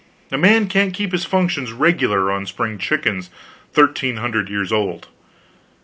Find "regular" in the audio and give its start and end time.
1.71-2.31